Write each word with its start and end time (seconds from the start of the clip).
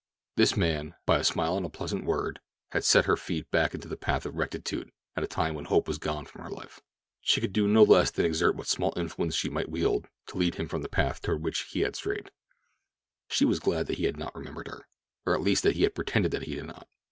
This 0.35 0.57
man, 0.57 0.95
by 1.05 1.19
a 1.19 1.23
smile 1.23 1.55
and 1.57 1.63
a 1.63 1.69
pleasant 1.69 2.05
word, 2.05 2.39
had 2.71 2.83
set 2.83 3.05
her 3.05 3.15
feet 3.15 3.51
back 3.51 3.75
into 3.75 3.87
the 3.87 3.95
path 3.95 4.25
of 4.25 4.33
rectitude 4.33 4.89
at 5.15 5.23
a 5.23 5.27
time 5.27 5.53
when 5.53 5.65
hope 5.65 5.87
was 5.87 5.99
gone 5.99 6.25
from 6.25 6.41
her 6.41 6.49
life. 6.49 6.81
She 7.21 7.39
could 7.39 7.53
do 7.53 7.67
no 7.67 7.83
less 7.83 8.09
than 8.09 8.25
exert 8.25 8.55
what 8.55 8.65
small 8.65 8.93
influence 8.97 9.35
she 9.35 9.47
might 9.47 9.69
wield 9.69 10.07
to 10.25 10.37
lead 10.39 10.55
him 10.55 10.67
from 10.67 10.81
the 10.81 10.89
path 10.89 11.21
toward 11.21 11.43
which 11.43 11.67
he 11.69 11.83
was 11.85 11.97
straying. 11.99 12.25
She 13.27 13.45
was 13.45 13.59
glad 13.59 13.85
that 13.85 13.99
he 13.99 14.05
had 14.05 14.17
not 14.17 14.33
remembered 14.33 14.69
her, 14.69 14.87
or 15.27 15.35
at 15.35 15.41
least 15.43 15.61
that 15.61 15.75
he 15.75 15.83
had 15.83 15.93
pretended 15.93 16.31
that 16.31 16.45
he 16.47 16.55
did 16.55 16.65
not. 16.65 16.87